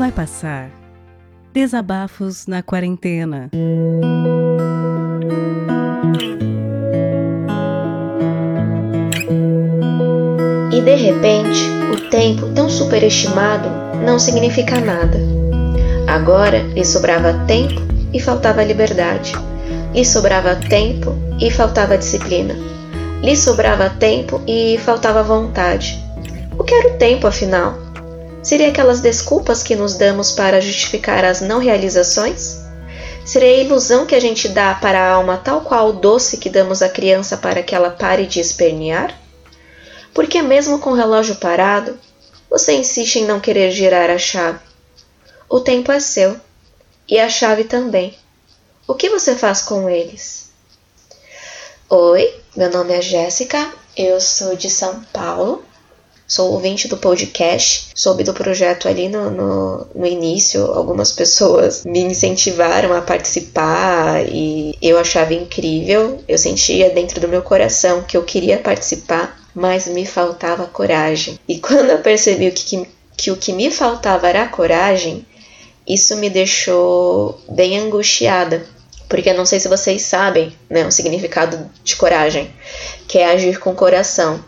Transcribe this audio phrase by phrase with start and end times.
[0.00, 0.70] Vai passar.
[1.52, 3.50] Desabafos na quarentena.
[10.72, 13.68] E de repente, o tempo tão superestimado
[14.02, 15.18] não significa nada.
[16.06, 19.34] Agora lhe sobrava tempo e faltava liberdade.
[19.92, 22.54] Lhe sobrava tempo e faltava disciplina.
[23.22, 26.02] Lhe sobrava tempo e faltava vontade.
[26.58, 27.89] O que era o tempo, afinal?
[28.42, 32.56] Seria aquelas desculpas que nos damos para justificar as não realizações?
[33.24, 36.48] Seria a ilusão que a gente dá para a alma tal qual o doce que
[36.48, 39.14] damos à criança para que ela pare de espernear?
[40.14, 41.98] Porque mesmo com o relógio parado,
[42.48, 44.58] você insiste em não querer girar a chave.
[45.48, 46.40] O tempo é seu
[47.06, 48.16] e a chave também.
[48.88, 50.48] O que você faz com eles?
[51.90, 55.64] Oi, meu nome é Jéssica, eu sou de São Paulo
[56.30, 61.98] sou ouvinte do podcast, soube do projeto ali no, no, no, início, algumas pessoas me
[61.98, 68.22] incentivaram a participar e eu achava incrível, eu sentia dentro do meu coração que eu
[68.22, 71.36] queria participar, mas me faltava coragem.
[71.48, 75.26] E quando eu percebi que, que, que o que me faltava era coragem,
[75.84, 78.64] isso me deixou bem angustiada,
[79.08, 82.48] porque não sei se vocês sabem né, o significado de coragem,
[83.08, 84.40] que é agir com coração.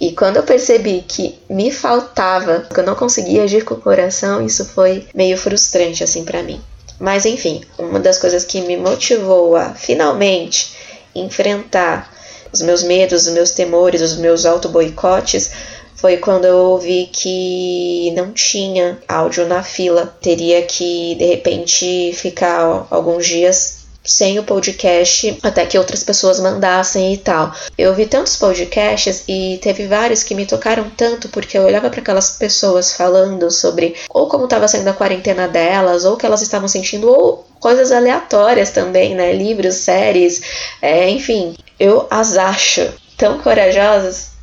[0.00, 4.44] E quando eu percebi que me faltava, que eu não conseguia agir com o coração,
[4.44, 6.60] isso foi meio frustrante assim para mim.
[7.00, 10.72] Mas enfim, uma das coisas que me motivou a finalmente
[11.14, 12.12] enfrentar
[12.52, 15.50] os meus medos, os meus temores, os meus auto-boicotes
[15.98, 20.06] foi quando eu ouvi que não tinha áudio na fila.
[20.22, 23.77] Teria que, de repente, ficar alguns dias
[24.08, 27.52] sem o podcast até que outras pessoas mandassem e tal.
[27.76, 32.00] Eu vi tantos podcasts e teve vários que me tocaram tanto porque eu olhava para
[32.00, 36.66] aquelas pessoas falando sobre ou como estava sendo a quarentena delas, ou que elas estavam
[36.66, 39.32] sentindo, ou coisas aleatórias também, né?
[39.32, 40.40] Livros, séries,
[40.80, 41.54] é, enfim.
[41.78, 44.38] Eu as acho tão corajosas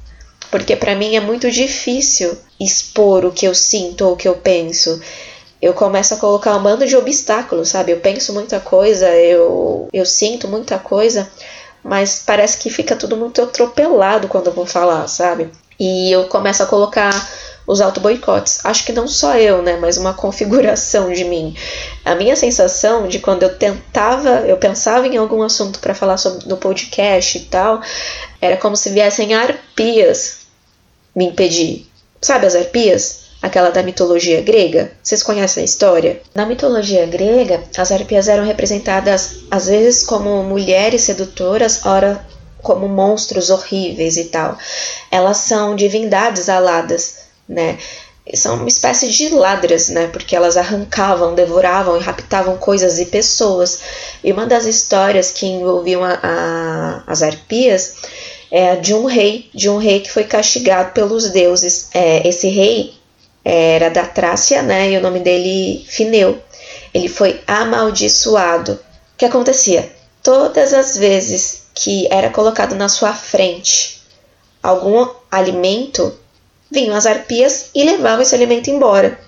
[0.52, 4.36] porque para mim é muito difícil expor o que eu sinto ou o que eu
[4.36, 5.02] penso
[5.66, 7.92] eu começo a colocar um bando de obstáculos, sabe?
[7.92, 11.28] Eu penso muita coisa, eu, eu sinto muita coisa,
[11.84, 15.50] mas parece que fica tudo muito atropelado quando eu vou falar, sabe?
[15.80, 17.12] E eu começo a colocar
[17.66, 18.64] os auto-boicotes.
[18.64, 19.76] Acho que não só eu, né?
[19.76, 21.56] Mas uma configuração de mim.
[22.06, 26.47] A minha sensação de quando eu tentava, eu pensava em algum assunto para falar sobre,
[26.47, 27.82] no podcast e tal,
[28.40, 30.42] era como se viessem arpias
[31.16, 31.88] me impedir.
[32.22, 33.25] Sabe as arpias?
[33.46, 34.92] Aquela da mitologia grega?
[35.04, 36.20] Vocês conhecem a história?
[36.34, 42.26] Na mitologia grega, as arpias eram representadas às vezes como mulheres sedutoras, ora
[42.64, 44.58] como monstros horríveis e tal.
[45.12, 47.18] Elas são divindades aladas,
[47.48, 47.78] né?
[48.34, 50.08] São uma espécie de ladras, né?
[50.08, 53.80] Porque elas arrancavam, devoravam e raptavam coisas e pessoas.
[54.24, 57.98] E uma das histórias que envolviam a, a, as arpias
[58.50, 61.90] é de um rei, de um rei que foi castigado pelos deuses.
[61.94, 62.96] É, esse rei
[63.46, 64.92] era da Trácia, né?
[64.92, 66.42] E o nome dele Fineu.
[66.92, 68.74] Ele foi amaldiçoado.
[68.74, 69.90] O que acontecia?
[70.24, 74.02] Todas as vezes que era colocado na sua frente
[74.66, 76.12] algum alimento,
[76.72, 79.20] vinham as arpias e levavam esse alimento embora.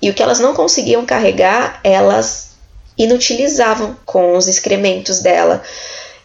[0.00, 2.52] E o que elas não conseguiam carregar, elas
[2.96, 5.62] inutilizavam com os excrementos dela.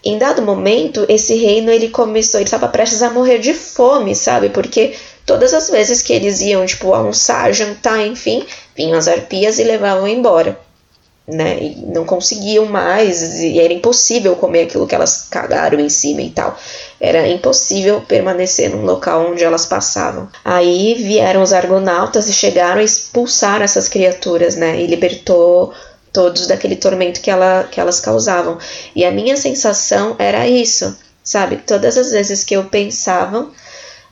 [0.04, 4.50] Em dado momento, esse reino ele começou, ele estava prestes a morrer de fome, sabe?
[4.50, 4.96] Porque
[5.32, 10.06] Todas as vezes que eles iam, tipo, almoçar, jantar, enfim, vinham as arpias e levavam
[10.06, 10.60] embora.
[11.26, 11.58] Né?
[11.58, 16.32] E não conseguiam mais, e era impossível comer aquilo que elas cagaram em cima e
[16.32, 16.60] tal.
[17.00, 20.28] Era impossível permanecer num local onde elas passavam.
[20.44, 24.82] Aí vieram os argonautas e chegaram a expulsar essas criaturas, né?
[24.82, 25.74] E libertou
[26.12, 28.58] todos daquele tormento que, ela, que elas causavam.
[28.94, 30.94] E a minha sensação era isso,
[31.24, 31.56] sabe?
[31.66, 33.50] Todas as vezes que eu pensava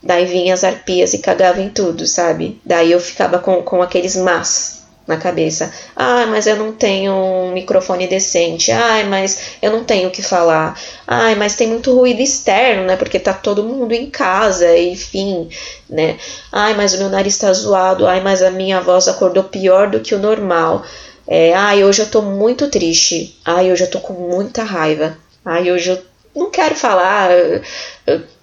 [0.01, 2.59] Daí vinha as arpias e cagava em tudo, sabe?
[2.65, 4.79] Daí eu ficava com, com aqueles mas
[5.09, 5.73] na cabeça.
[5.95, 8.71] Ah, mas eu não tenho um microfone decente.
[8.71, 10.79] Ai, mas eu não tenho o que falar.
[11.07, 12.95] Ai, mas tem muito ruído externo, né?
[12.95, 15.49] Porque tá todo mundo em casa, enfim,
[15.89, 16.17] né?
[16.51, 18.05] Ai, mas o meu nariz tá zoado.
[18.07, 20.83] Ai, mas a minha voz acordou pior do que o normal.
[21.27, 23.35] É, ai, hoje eu tô muito triste.
[23.43, 25.17] Ai, hoje eu tô com muita raiva.
[25.43, 26.08] Ai, hoje eu
[26.39, 27.29] não quero falar,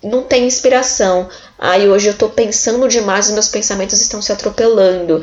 [0.03, 1.29] não tenho inspiração.
[1.59, 5.23] Aí hoje eu tô pensando demais, os meus pensamentos estão se atropelando.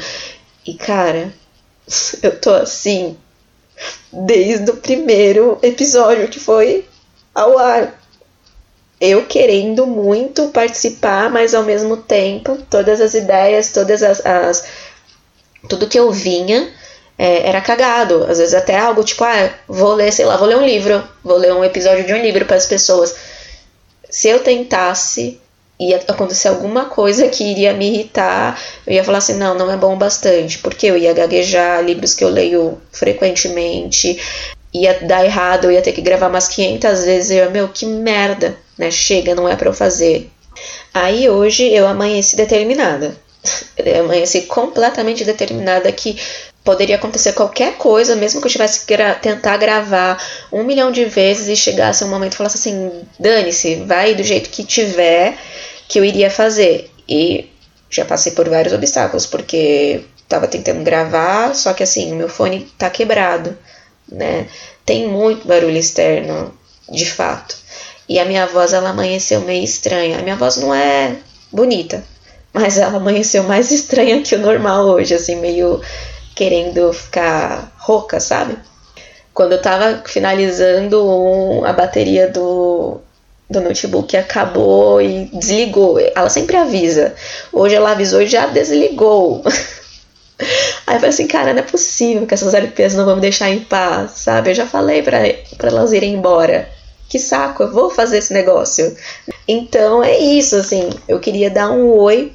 [0.65, 1.33] E cara,
[2.21, 3.17] eu tô assim
[4.11, 6.85] desde o primeiro episódio que foi
[7.33, 7.99] ao ar.
[8.99, 14.65] Eu querendo muito participar, mas ao mesmo tempo, todas as ideias, todas as, as
[15.67, 16.71] Tudo que eu vinha
[17.18, 18.25] é, era cagado.
[18.30, 21.38] Às vezes até algo tipo, ah, vou ler, sei lá, vou ler um livro, vou
[21.38, 23.15] ler um episódio de um livro para as pessoas.
[24.10, 25.39] Se eu tentasse
[25.80, 29.77] ia acontecer alguma coisa que iria me irritar, eu ia falar assim, não, não é
[29.77, 34.19] bom bastante, porque eu ia gaguejar livros que eu leio frequentemente,
[34.74, 38.56] ia dar errado, eu ia ter que gravar umas 500 vezes, eu, meu, que merda,
[38.77, 40.30] né, chega, não é para eu fazer.
[40.94, 43.15] Aí hoje eu amanheci determinada,
[43.77, 46.18] eu amanheci completamente determinada que
[46.63, 50.21] poderia acontecer qualquer coisa, mesmo que eu tivesse que gra tentar gravar
[50.51, 54.50] um milhão de vezes e chegasse um momento e falasse assim, dane-se, vai do jeito
[54.50, 55.38] que tiver,
[55.88, 56.89] que eu iria fazer.
[57.07, 57.50] E
[57.89, 62.71] já passei por vários obstáculos, porque estava tentando gravar, só que assim, o meu fone
[62.77, 63.57] tá quebrado,
[64.10, 64.48] né?
[64.86, 66.54] Tem muito barulho externo,
[66.89, 67.56] de fato.
[68.07, 70.19] E a minha voz, ela amanheceu meio estranha.
[70.19, 71.15] A minha voz não é
[71.51, 72.04] bonita,
[72.51, 75.81] mas ela amanheceu mais estranha que o normal hoje, assim, meio
[76.35, 78.57] querendo ficar rouca, sabe?
[79.33, 83.00] Quando eu tava finalizando um, a bateria do,
[83.50, 86.00] do notebook acabou e desligou.
[86.00, 87.15] Ela sempre avisa.
[87.51, 89.44] Hoje ela avisou e já desligou.
[90.85, 93.50] Aí eu falei assim, cara, não é possível que essas LPs não vão me deixar
[93.50, 94.51] em paz, sabe?
[94.51, 95.19] Eu já falei para
[95.63, 96.69] elas irem embora.
[97.07, 98.95] Que saco, eu vou fazer esse negócio.
[99.47, 100.89] Então é isso, assim.
[101.07, 102.33] Eu queria dar um oi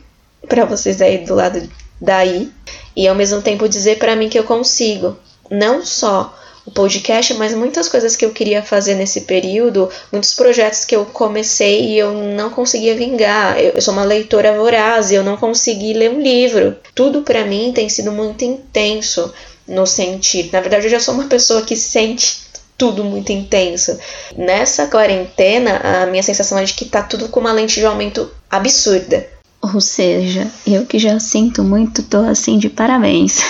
[0.49, 1.69] para vocês aí do lado
[2.01, 2.51] daí
[2.97, 5.17] e ao mesmo tempo dizer para mim que eu consigo.
[5.51, 6.35] Não só
[6.69, 11.07] o podcast, mas muitas coisas que eu queria fazer nesse período, muitos projetos que eu
[11.07, 13.59] comecei e eu não conseguia vingar.
[13.59, 16.77] Eu, sou uma leitora voraz e eu não consegui ler um livro.
[16.95, 19.33] Tudo para mim tem sido muito intenso
[19.67, 20.51] no sentir.
[20.53, 23.99] Na verdade, eu já sou uma pessoa que sente tudo muito intenso.
[24.37, 28.31] Nessa quarentena, a minha sensação é de que tá tudo com uma lente de aumento
[28.51, 29.38] absurda.
[29.73, 33.41] Ou seja, eu que já sinto muito, tô assim de parabéns.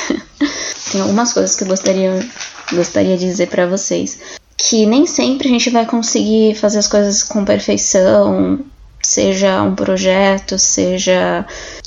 [0.91, 2.27] Tem algumas coisas que eu gostaria
[2.73, 4.19] gostaria de dizer para vocês
[4.59, 8.59] que nem sempre a gente vai conseguir fazer as coisas com perfeição,
[9.01, 11.47] seja um projeto, seja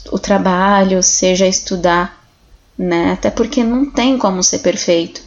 [0.09, 2.17] o trabalho, seja estudar,
[2.77, 3.11] né?
[3.11, 5.21] Até porque não tem como ser perfeito.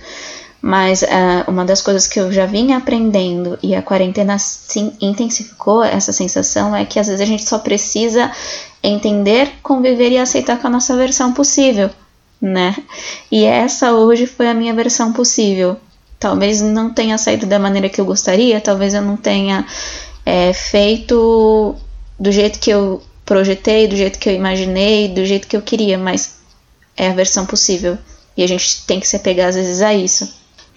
[0.61, 1.07] Mas uh,
[1.47, 6.75] uma das coisas que eu já vinha aprendendo e a quarentena sim, intensificou essa sensação
[6.75, 8.33] é que às vezes a gente só precisa
[8.89, 11.91] entender, conviver e aceitar com a nossa versão possível
[12.45, 12.77] né?
[13.33, 15.79] E essa hoje foi a minha versão possível.
[16.21, 19.67] Talvez não tenha saído da maneira que eu gostaria, talvez eu não tenha
[20.27, 21.75] é, feito
[22.21, 25.97] do jeito que eu projetei, do jeito que eu imaginei, do jeito que eu queria,
[25.97, 26.37] mas
[26.97, 27.97] é a versão possível.
[28.37, 30.29] E a gente tem que se apegar às vezes a isso.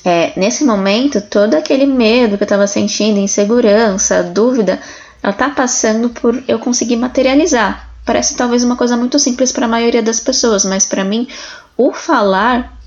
[0.06, 4.80] É, nesse momento, todo aquele medo que eu estava sentindo, insegurança, dúvida,
[5.22, 7.87] ela tá passando por eu conseguir materializar.
[8.08, 11.28] Parece talvez uma coisa muito simples para a maioria das pessoas, mas para mim
[11.76, 12.80] o falar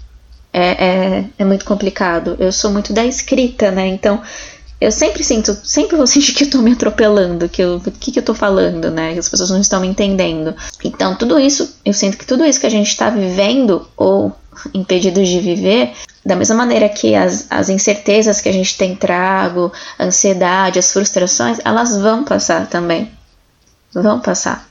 [0.50, 2.38] é, é, é, muito complicado.
[2.40, 3.86] Eu sou muito da escrita, né?
[3.86, 4.22] Então
[4.80, 8.18] eu sempre sinto, sempre vou sentir que eu tô me atropelando, que o que, que
[8.18, 9.12] eu tô falando, né?
[9.12, 10.56] Que as pessoas não estão me entendendo.
[10.82, 14.34] Então tudo isso, eu sinto que tudo isso que a gente está vivendo ou
[14.72, 15.92] impedidos de viver,
[16.24, 20.90] da mesma maneira que as, as incertezas que a gente tem trago, a ansiedade, as
[20.90, 23.10] frustrações, elas vão passar também.
[23.92, 24.69] Vão passar.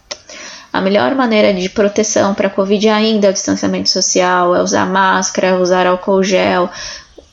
[0.72, 4.86] A melhor maneira de proteção para a Covid ainda é o distanciamento social, é usar
[4.86, 6.70] máscara, usar álcool gel,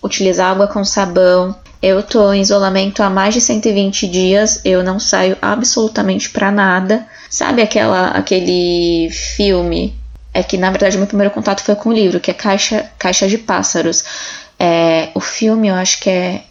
[0.03, 1.55] utilizar água com sabão.
[1.83, 7.07] Eu tô em isolamento há mais de 120 dias, eu não saio absolutamente para nada.
[7.29, 9.95] Sabe aquela aquele filme?
[10.33, 13.29] É que na verdade meu primeiro contato foi com o livro, que é Caixa, Caixa
[13.29, 14.05] de Pássaros.
[14.59, 16.43] É, o filme eu acho que é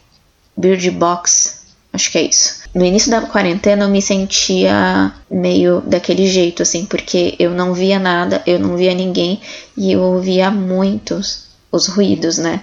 [0.56, 1.65] Bird Box,
[1.96, 2.64] acho que é isso.
[2.74, 7.98] No início da quarentena eu me sentia meio daquele jeito, assim, porque eu não via
[7.98, 9.42] nada, eu não via ninguém
[9.78, 12.62] e eu ouvia muitos os ruídos, né?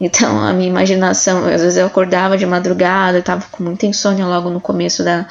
[0.00, 4.26] Então a minha imaginação, às vezes eu acordava de madrugada, eu tava com muita insônia
[4.26, 5.26] logo no começo da,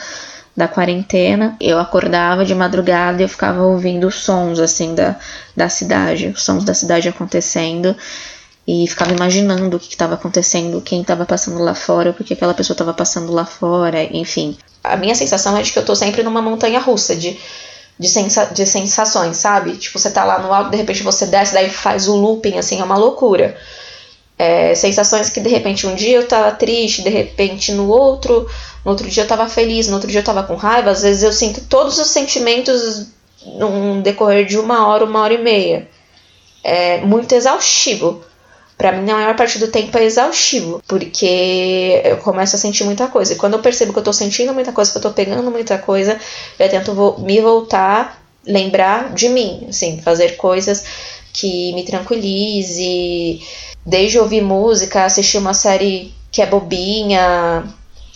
[0.55, 1.55] da quarentena.
[1.59, 5.17] Eu acordava de madrugada e eu ficava ouvindo os sons assim da,
[5.55, 7.95] da cidade, os sons da cidade acontecendo
[8.67, 12.75] e ficava imaginando o que estava acontecendo, quem estava passando lá fora, porque aquela pessoa
[12.75, 14.57] estava passando lá fora, enfim.
[14.83, 17.39] A minha sensação é de que eu tô sempre numa montanha russa de,
[17.97, 19.77] de, sensa de sensações, sabe?
[19.77, 22.79] Tipo, você tá lá no alto, de repente você desce, daí faz o looping, assim,
[22.79, 23.57] é uma loucura.
[24.37, 28.49] É, sensações que de repente um dia eu tava triste, de repente no outro,
[28.83, 31.21] no outro dia eu tava feliz, no outro dia eu tava com raiva, às vezes
[31.21, 33.07] eu sinto todos os sentimentos
[33.45, 35.87] num decorrer de uma hora, uma hora e meia.
[36.63, 38.23] É muito exaustivo
[38.81, 43.07] para mim, a maior parte do tempo é exaustivo, porque eu começo a sentir muita
[43.07, 43.33] coisa.
[43.33, 45.77] E quando eu percebo que eu tô sentindo muita coisa, que eu tô pegando muita
[45.77, 46.19] coisa,
[46.57, 50.83] eu tento me voltar, lembrar de mim, assim, fazer coisas
[51.31, 53.39] que me tranquilize,
[53.85, 57.63] desde ouvir música, assistir uma série que é bobinha,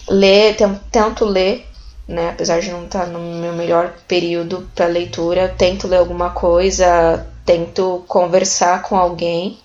[0.09, 0.57] ler,
[0.91, 1.63] tento ler,
[2.07, 2.29] né?
[2.29, 7.23] Apesar de não estar tá no meu melhor período para leitura, tento ler alguma coisa,
[7.45, 9.59] tento conversar com alguém.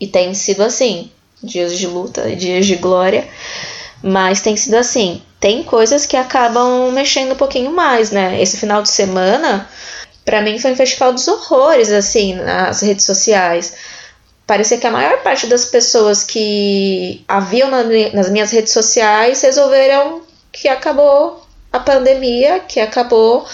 [0.00, 1.10] E tem sido assim,
[1.42, 3.28] dias de luta, dias de glória,
[4.02, 5.22] mas tem sido assim.
[5.40, 8.40] Tem coisas que acabam mexendo um pouquinho mais, né?
[8.40, 9.68] Esse final de semana,
[10.24, 13.74] para mim foi um festival dos horrores, assim, nas redes sociais.
[14.46, 20.22] Parecia que a maior parte das pessoas que haviam nas minhas redes sociais resolveram
[20.52, 23.46] que acabou a pandemia, que acabou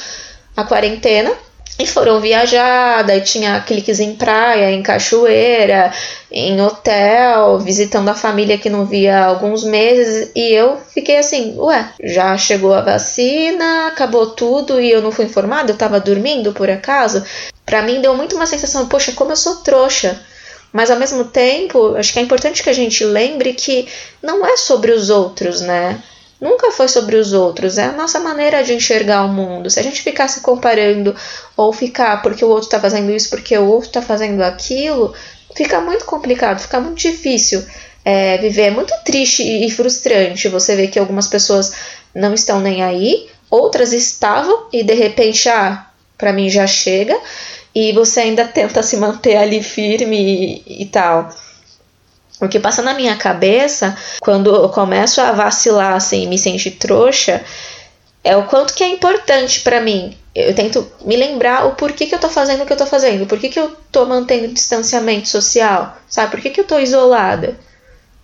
[0.57, 1.33] a quarentena
[1.81, 5.91] e foram viajar, daí tinha cliques em praia, em cachoeira,
[6.31, 11.55] em hotel, visitando a família que não via há alguns meses, e eu fiquei assim,
[11.57, 16.53] ué, já chegou a vacina, acabou tudo e eu não fui informada, eu tava dormindo
[16.53, 17.25] por acaso.
[17.65, 20.21] Para mim deu muito uma sensação, poxa, como eu sou trouxa.
[20.71, 23.89] Mas ao mesmo tempo, acho que é importante que a gente lembre que
[24.23, 26.01] não é sobre os outros, né?
[26.41, 29.69] Nunca foi sobre os outros, é a nossa maneira de enxergar o mundo.
[29.69, 31.15] Se a gente ficar se comparando
[31.57, 35.15] ou ficar porque o outro está fazendo isso, porque o outro está fazendo aquilo,
[35.55, 37.65] fica muito complicado, fica muito difícil
[38.05, 38.63] é, viver.
[38.63, 41.73] É muito triste e frustrante você ver que algumas pessoas
[42.15, 47.19] não estão nem aí, outras estavam e de repente, ah, para mim já chega,
[47.75, 51.29] e você ainda tenta se manter ali firme e, e tal.
[52.41, 57.45] O que passa na minha cabeça quando eu começo a vacilar assim, me sentir trouxa,
[58.25, 60.17] é o quanto que é importante para mim.
[60.35, 63.27] Eu tento me lembrar o porquê que eu tô fazendo o que eu tô fazendo,
[63.27, 66.31] por que, que eu tô mantendo distanciamento social, sabe?
[66.31, 67.59] Por que, que eu tô isolada,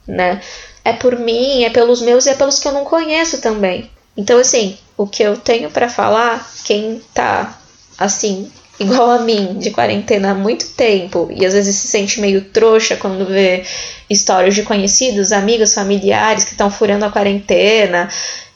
[0.06, 0.40] né?
[0.85, 3.90] É por mim, é pelos meus e é pelos que eu não conheço também.
[4.16, 7.58] Então, assim, o que eu tenho para falar, quem tá
[7.99, 12.42] assim, igual a mim, de quarentena há muito tempo, e às vezes se sente meio
[12.42, 13.64] trouxa quando vê
[14.09, 18.09] histórias de conhecidos, amigos, familiares que estão furando a quarentena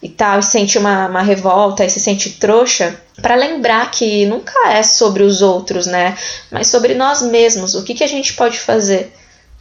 [0.02, 4.52] e tal, e sente uma, uma revolta e se sente trouxa, para lembrar que nunca
[4.70, 6.16] é sobre os outros, né?
[6.50, 7.74] Mas sobre nós mesmos.
[7.74, 9.12] O que, que a gente pode fazer?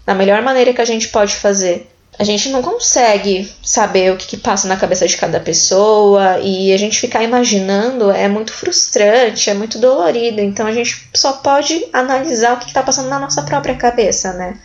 [0.06, 1.88] Da melhor maneira que a gente pode fazer
[2.20, 6.74] a gente não consegue saber o que, que, passa na cabeça de cada pessoa e
[6.74, 10.42] a gente ficar imaginando é muito frustrante, é muito dolorido.
[10.42, 14.60] Então a gente só pode analisar o que está passando na nossa própria cabeça, né?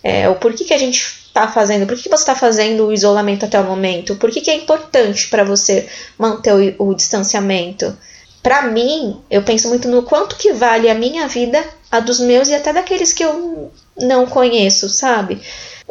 [0.00, 2.92] É, o porquê que a gente está fazendo, por que, que você está fazendo o
[2.92, 7.96] isolamento até o momento, por que, que é importante para você manter o, o distanciamento.
[8.44, 12.48] Para mim, eu penso muito no quanto que vale a minha vida, a dos meus
[12.48, 13.70] e até daqueles que eu
[14.00, 15.38] não conheço, sabe?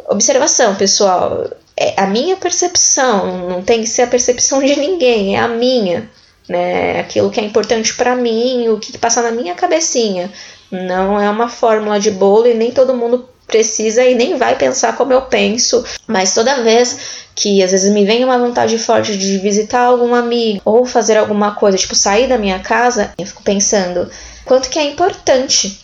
[0.08, 1.48] Observação, pessoal.
[1.76, 6.10] É a minha percepção, não tem que ser a percepção de ninguém, é a minha.
[6.48, 6.98] Né?
[6.98, 10.30] Aquilo que é importante para mim, o que passa na minha cabecinha.
[10.72, 14.96] Não é uma fórmula de bolo e nem todo mundo precisa e nem vai pensar
[14.96, 19.38] como eu penso, mas toda vez que às vezes me vem uma vontade forte de
[19.38, 24.10] visitar algum amigo ou fazer alguma coisa, tipo sair da minha casa, eu fico pensando
[24.44, 25.82] quanto que é importante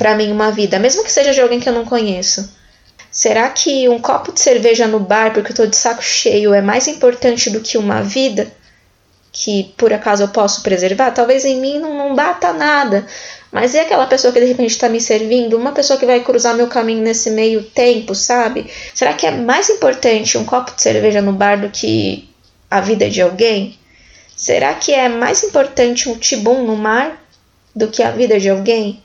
[0.00, 2.50] para mim uma vida, mesmo que seja de alguém que eu não conheço.
[3.10, 6.62] Será que um copo de cerveja no bar porque eu tô de saco cheio é
[6.62, 8.50] mais importante do que uma vida?
[9.30, 11.10] Que por acaso eu posso preservar?
[11.10, 13.06] Talvez em mim não, não bata nada.
[13.52, 15.58] Mas é aquela pessoa que de repente está me servindo?
[15.58, 18.70] Uma pessoa que vai cruzar meu caminho nesse meio tempo, sabe?
[18.94, 22.26] Será que é mais importante um copo de cerveja no bar do que
[22.70, 23.78] a vida de alguém?
[24.34, 27.22] Será que é mais importante um tibum no mar
[27.76, 29.02] do que a vida de alguém?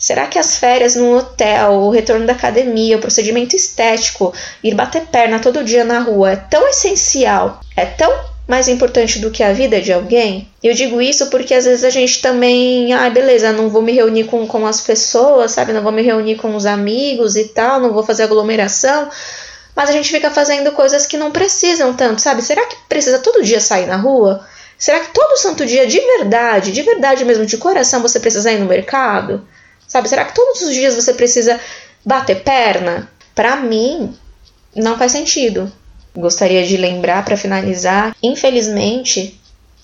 [0.00, 4.32] Será que as férias no hotel, o retorno da academia, o procedimento estético,
[4.64, 8.10] ir bater perna todo dia na rua é tão essencial, é tão
[8.48, 10.48] mais importante do que a vida de alguém?
[10.62, 14.24] Eu digo isso porque às vezes a gente também, ah, beleza, não vou me reunir
[14.24, 15.74] com, com as pessoas, sabe?
[15.74, 19.10] Não vou me reunir com os amigos e tal, não vou fazer aglomeração.
[19.76, 22.40] Mas a gente fica fazendo coisas que não precisam tanto, sabe?
[22.40, 24.46] Será que precisa todo dia sair na rua?
[24.78, 28.58] Será que todo santo dia, de verdade, de verdade mesmo, de coração, você precisa ir
[28.58, 29.46] no mercado?
[29.90, 30.08] Sabe?
[30.08, 31.58] Será que todos os dias você precisa
[32.04, 33.10] bater perna?
[33.34, 34.16] Para mim,
[34.74, 35.70] não faz sentido.
[36.14, 39.40] Gostaria de lembrar para finalizar, infelizmente,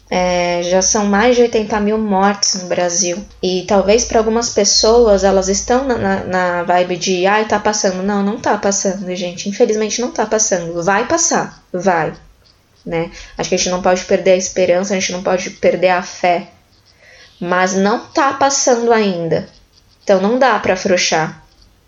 [0.08, 3.18] é, já são mais de 80 mil mortes no Brasil.
[3.42, 8.00] E talvez para algumas pessoas elas estão na, na, na, vibe de ai, tá passando.
[8.04, 9.48] Não, não tá passando, gente.
[9.48, 10.84] Infelizmente não tá passando.
[10.84, 12.14] Vai passar, vai.
[12.84, 13.10] Né?
[13.36, 16.02] Acho que a gente não pode perder a esperança, a gente não pode perder a
[16.02, 16.46] fé.
[17.40, 19.48] Mas não tá passando ainda.
[20.06, 21.42] Então não dá para afrouxar.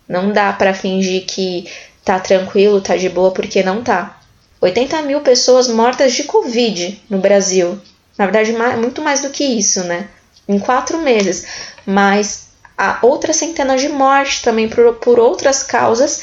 [0.05, 1.71] Não dá para fingir que
[2.03, 4.19] tá tranquilo, tá de boa, porque não tá.
[4.59, 7.79] 80 mil pessoas mortas de Covid no Brasil.
[8.17, 10.09] Na verdade, muito mais do que isso, né?
[10.45, 11.47] Em quatro meses.
[11.85, 16.21] Mas a outras centenas de mortes também por, por outras causas,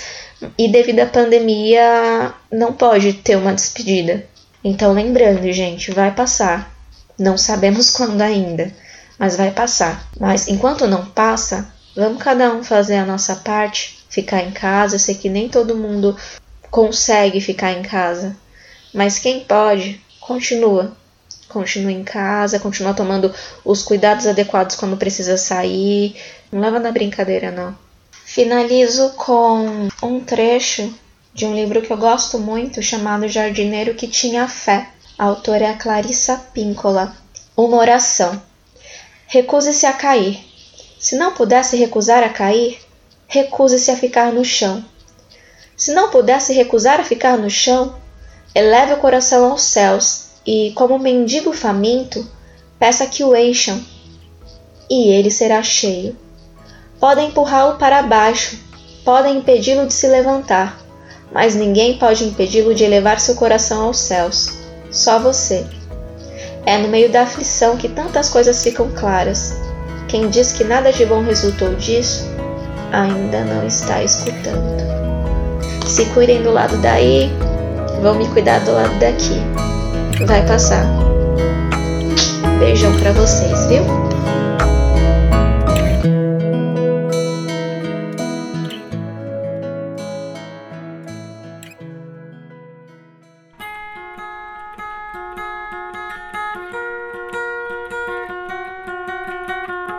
[0.59, 4.27] e devido à pandemia não pode ter uma despedida.
[4.63, 6.71] Então, lembrando, gente, vai passar.
[7.19, 8.71] Não sabemos quando ainda,
[9.19, 10.07] mas vai passar.
[10.21, 14.97] Mas enquanto não passa, vamos cada um fazer a nossa parte, ficar em casa.
[14.97, 16.17] Eu sei que nem todo mundo
[16.71, 18.37] consegue ficar em casa,
[18.93, 20.97] mas quem pode, continua.
[21.49, 23.33] Continua em casa, continua tomando
[23.65, 26.17] os cuidados adequados quando precisa sair.
[26.53, 27.75] Não leva na brincadeira, não.
[28.25, 30.93] Finalizo com um trecho
[31.33, 34.89] de um livro que eu gosto muito, chamado Jardineiro que Tinha Fé.
[35.17, 37.17] A autora é a Clarissa Píncola.
[37.57, 38.43] Uma oração.
[39.29, 40.45] Recuse-se a cair.
[41.07, 42.81] Se não pudesse recusar a cair,
[43.29, 44.85] recuse-se a ficar no chão.
[45.77, 47.95] Se não pudesse recusar a ficar no chão,
[48.53, 52.29] eleve o coração aos céus e, como mendigo faminto,
[52.77, 53.81] peça que o encham,
[54.91, 56.17] e ele será cheio.
[56.99, 58.59] Podem empurrá-lo para baixo,
[59.05, 60.77] podem impedi-lo de se levantar,
[61.31, 64.55] mas ninguém pode impedi-lo de elevar seu coração aos céus.
[64.91, 65.65] Só você.
[66.67, 69.66] É no meio da aflição que tantas coisas ficam claras.
[70.09, 72.31] Quem diz que nada de bom resultou disso,
[72.93, 74.77] ainda não está escutando.
[75.87, 77.31] Se cuidem do lado daí,
[78.01, 79.41] vão me cuidar do lado daqui.
[80.27, 80.87] Vai passar.
[82.59, 84.06] Beijão para vocês, viu?